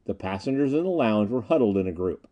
[0.09, 2.31] The passengers in the lounge were huddled in a group.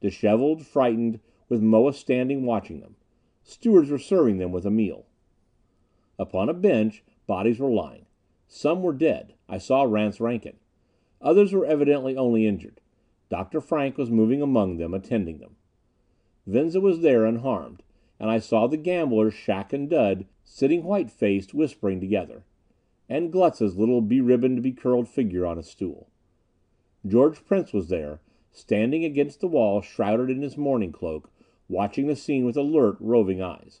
[0.00, 2.94] Disheveled, frightened, with Moa standing watching them.
[3.42, 5.06] Stewards were serving them with a meal.
[6.16, 8.06] Upon a bench, bodies were lying.
[8.46, 9.34] Some were dead.
[9.48, 10.58] I saw Rance Rankin.
[11.20, 12.80] Others were evidently only injured.
[13.28, 13.60] Dr.
[13.60, 15.56] Frank was moving among them, attending them.
[16.46, 17.82] Venza was there unharmed,
[18.20, 22.44] and I saw the gamblers, Shac and Dud, sitting white faced, whispering together.
[23.08, 26.06] And Glutz's little beribboned, becurled figure on a stool.
[27.06, 28.20] George Prince was there,
[28.52, 31.30] standing against the wall shrouded in his mourning cloak,
[31.68, 33.80] watching the scene with alert, roving eyes.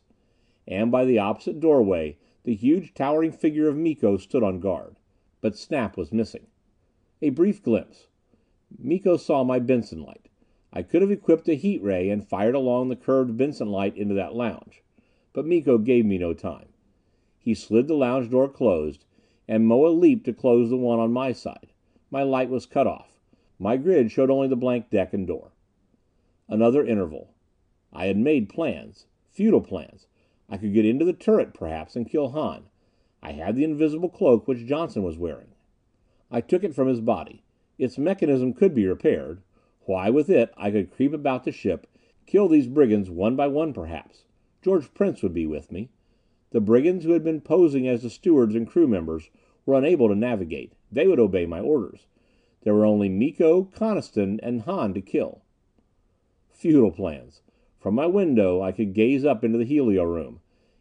[0.66, 4.96] And by the opposite doorway the huge towering figure of Miko stood on guard.
[5.40, 6.46] But Snap was missing.
[7.20, 8.08] A brief glimpse.
[8.76, 10.28] Miko saw my Benson light.
[10.72, 14.14] I could have equipped a heat ray and fired along the curved Benson light into
[14.14, 14.82] that lounge.
[15.32, 16.70] But Miko gave me no time.
[17.38, 19.04] He slid the lounge door closed,
[19.46, 21.72] and Moa leaped to close the one on my side.
[22.10, 23.11] My light was cut off.
[23.62, 25.52] My grid showed only the blank deck and door.
[26.48, 27.28] Another interval.
[27.92, 29.06] I had made plans.
[29.30, 30.08] Futile plans.
[30.48, 32.64] I could get into the turret, perhaps, and kill Hahn.
[33.22, 35.54] I had the invisible cloak which Johnson was wearing.
[36.28, 37.44] I took it from his body.
[37.78, 39.42] Its mechanism could be repaired.
[39.82, 41.86] Why, with it, I could creep about the ship,
[42.26, 44.24] kill these brigands one by one perhaps.
[44.60, 45.88] George Prince would be with me.
[46.50, 49.30] The brigands who had been posing as the stewards and crew members
[49.64, 50.72] were unable to navigate.
[50.90, 52.08] They would obey my orders.
[52.62, 55.42] There were only Miko, Coniston and Hahn to kill.
[56.50, 57.42] Futile plans.
[57.80, 60.40] From my window I could gaze up into the helio room.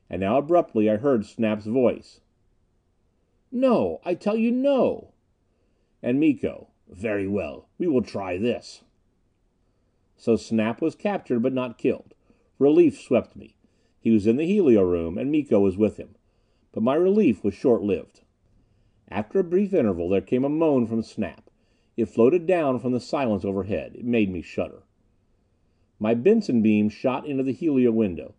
[0.10, 2.22] And now abruptly I heard Snap's voice.
[3.52, 4.00] "No!
[4.06, 5.14] I tell you no!"
[6.04, 7.68] And Miko, "Very well.
[7.78, 8.84] We will try this."
[10.18, 12.14] So Snap was captured but not killed.
[12.60, 13.56] Relief swept me.
[14.00, 16.16] He was in the helio room, and Miko was with him.
[16.72, 18.22] But my relief was short lived.
[19.10, 21.50] After a brief interval there came a moan from Snap.
[22.02, 23.92] It floated down from the silence overhead.
[23.94, 24.82] It made me shudder.
[26.00, 28.34] My Benson beam shot into the helio window.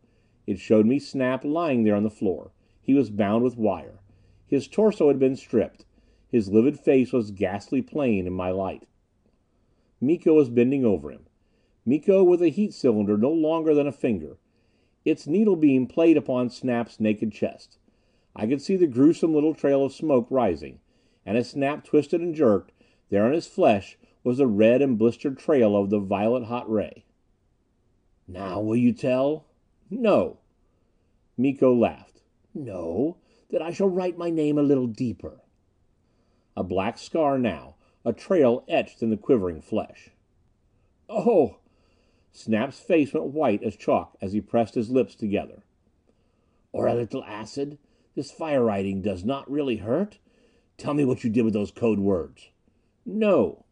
[0.49, 2.51] It showed me Snap lying there on the floor.
[2.83, 4.01] He was bound with wire.
[4.49, 5.85] His torso had been stripped.
[6.29, 8.83] His livid face was ghastly plain in my light.
[10.01, 11.27] Miko was bending over him.
[11.87, 14.39] Miko with a heat cylinder no longer than a finger.
[15.05, 17.79] Its needle beam played upon Snap's naked chest.
[18.35, 20.81] I could see the gruesome little trail of smoke rising.
[21.25, 22.72] And as Snap twisted and jerked,
[23.13, 27.05] there on his flesh was the red and blistered trail of the violet hot ray.
[28.27, 29.45] "Now will you tell?"
[29.91, 30.39] "No."
[31.37, 32.23] Miko laughed.
[32.55, 33.19] "No?
[33.51, 35.43] Then I shall write my name a little deeper."
[36.57, 40.09] A black scar now, a trail etched in the quivering flesh.
[41.07, 41.59] "Oh!"
[42.33, 45.65] Snap's face went white as chalk as he pressed his lips together.
[46.73, 47.77] "Or a little acid?
[48.15, 50.19] This fire writing does not really hurt?
[50.79, 52.49] Tell me what you did with those code words."
[53.05, 53.65] "No."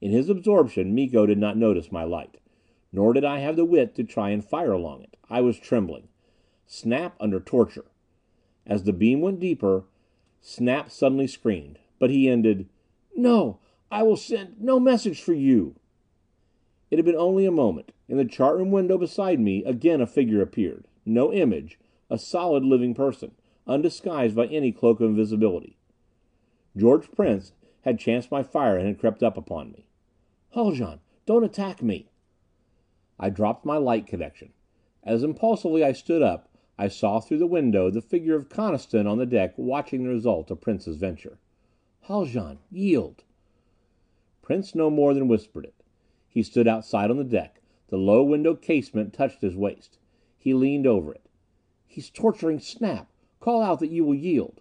[0.00, 2.38] In his absorption Miko did not notice my light.
[2.92, 5.18] Nor did I have the wit to try and fire along it.
[5.28, 6.08] I was trembling.
[6.66, 7.90] Snap under torture.
[8.64, 9.84] As the beam went deeper,
[10.40, 11.78] Snap suddenly screamed.
[11.98, 12.70] But he ended,
[13.14, 13.58] "No!
[13.90, 15.74] I will send no message for you."
[16.90, 17.92] It had been only a moment.
[18.08, 20.86] In the chart room window beside me again a figure appeared.
[21.04, 21.78] No image.
[22.08, 23.32] A solid living person,
[23.66, 25.76] undisguised by any cloak of invisibility.
[26.74, 29.86] George Prince had chanced my fire and had crept up upon me.
[30.50, 32.10] "Haljan, don't attack me!"
[33.18, 34.52] I dropped my light connection.
[35.02, 39.16] As impulsively I stood up, I saw through the window the figure of Coniston on
[39.16, 41.38] the deck watching the result of Prince's venture.
[42.02, 43.24] "Haljan, yield!"
[44.42, 45.82] Prince no more than whispered it.
[46.28, 47.62] He stood outside on the deck.
[47.88, 49.98] The low window casement touched his waist.
[50.36, 51.30] He leaned over it.
[51.86, 53.10] "He's torturing Snap!
[53.40, 54.60] Call out that you will yield!"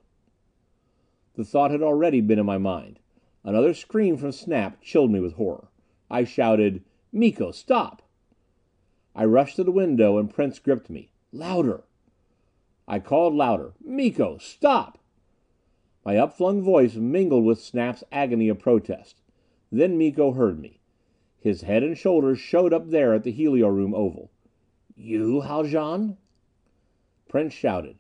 [1.34, 3.02] The thought had already been in my mind.
[3.46, 5.70] Another scream from Snap chilled me with horror.
[6.12, 6.84] I shouted,
[7.14, 8.02] "Miko, stop!"
[9.16, 11.10] I rushed to the window, and Prince gripped me.
[11.32, 11.86] "Louder!"
[12.86, 14.98] I called louder, "Miko, stop!"
[16.04, 19.22] My upflung voice mingled with Snap's agony of protest.
[19.72, 20.82] Then Miko heard me.
[21.40, 24.32] His head and shoulders showed up there at the helio room oval.
[24.98, 26.18] "You, Haljan?"
[27.30, 28.00] Prince shouted,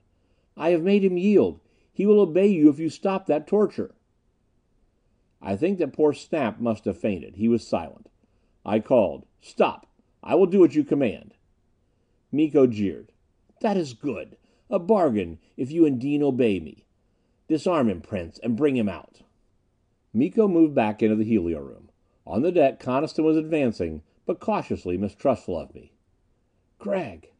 [0.57, 1.61] "I have made him yield.
[1.93, 3.95] He will obey you if you stop that torture."
[5.41, 7.37] I think that poor Snap must have fainted.
[7.37, 8.09] He was silent.
[8.65, 9.87] I called, "Stop!
[10.21, 11.33] I will do what you command."
[12.29, 13.13] Miko jeered.
[13.61, 14.35] "That is good.
[14.69, 16.83] A bargain, if you and Dean obey me.
[17.47, 19.21] Disarm him, Prince, and bring him out."
[20.13, 21.89] Miko moved back into the helio room.
[22.27, 25.93] On the deck Coniston was advancing, but cautiously, mistrustful of me.
[26.79, 27.31] "Gregg."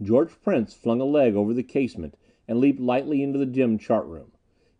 [0.00, 4.06] George Prince flung a leg over the casement and leaped lightly into the dim chart
[4.06, 4.30] room.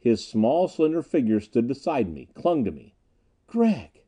[0.02, 2.96] His small, slender figure stood beside me, clung to me.
[3.46, 4.02] "Gregg."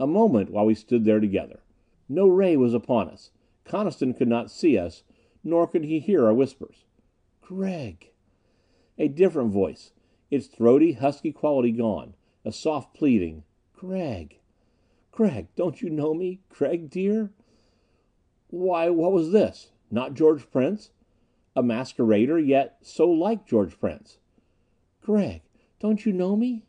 [0.00, 1.62] A moment while we stood there together.
[2.08, 3.30] No ray was upon us.
[3.64, 5.04] Coniston could not see us,
[5.44, 6.86] nor could he hear our whispers.
[7.42, 8.10] "Gregg."
[8.96, 9.92] A different voice,
[10.30, 12.14] its throaty, husky quality gone.
[12.42, 13.44] A soft pleading,
[13.74, 14.40] "Gregg.
[15.12, 16.40] Gregg, don't you know me?
[16.48, 17.34] Gregg, dear?"
[18.48, 19.72] Why, what was this?
[19.90, 20.92] Not George Prince?
[21.54, 24.20] A masquerader, yet so like George Prince.
[25.06, 25.42] "Gregg,
[25.78, 26.64] don't you know me?"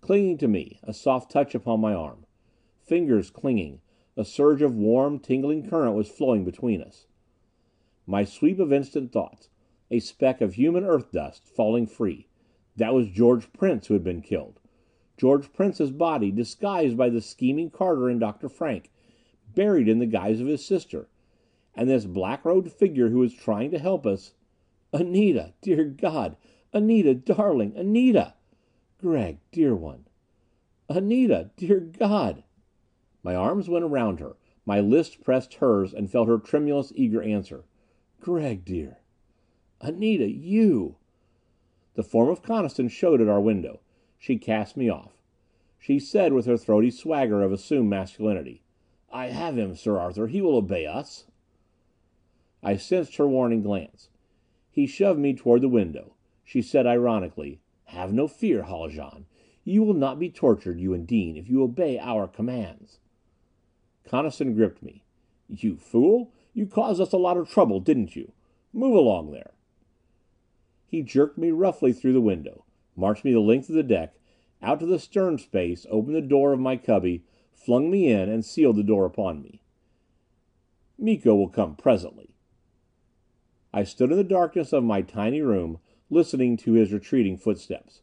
[0.00, 2.26] Clinging to me, a soft touch upon my arm.
[2.80, 3.80] Fingers clinging.
[4.16, 7.06] A surge of warm, tingling current was flowing between us.
[8.08, 9.50] My sweep of instant thoughts.
[9.88, 12.26] A speck of human Earth dust, falling free.
[12.74, 14.58] That was George Prince who had been killed.
[15.16, 18.48] George Prince's body, disguised by the scheming Carter and Dr.
[18.48, 18.90] Frank,
[19.54, 21.08] buried in the guise of his sister.
[21.76, 24.34] And this black robed figure who was trying to help us
[24.92, 25.54] Anita!
[25.62, 26.36] Dear God!
[26.74, 27.76] Anita, darling!
[27.76, 28.32] Anita!
[28.96, 30.06] Gregg, dear one!
[30.88, 31.50] Anita!
[31.58, 32.44] Dear God!
[33.22, 34.36] My arms went around her.
[34.64, 37.64] My lips pressed hers, and felt her tremulous, eager answer.
[38.20, 39.00] "Gregg, dear."
[39.82, 40.96] "Anita you!"
[41.92, 43.80] The form of Coniston showed at our window.
[44.18, 45.18] She cast me off.
[45.78, 48.62] She said with her throaty swagger of assumed masculinity,
[49.10, 50.26] "I have him, Sir Arthur.
[50.26, 51.26] He will obey us."
[52.62, 54.08] I sensed her warning glance.
[54.70, 56.14] He shoved me toward the window.
[56.52, 59.24] She said ironically, "Have no fear, Haljan.
[59.64, 63.00] You will not be tortured, you and Dean, if you obey our commands."
[64.04, 65.02] Coniston gripped me.
[65.48, 66.30] "You fool!
[66.52, 68.32] You caused us a lot of trouble, didn't you?
[68.70, 69.54] Move along there."
[70.84, 74.20] He jerked me roughly through the window, marched me the length of the deck,
[74.60, 77.24] out to the stern space, opened the door of my cubby,
[77.54, 79.62] flung me in, and sealed the door upon me.
[80.98, 82.34] "Miko will come presently."
[83.72, 85.78] I stood in the darkness of my tiny room,
[86.12, 88.02] listening to his retreating footsteps.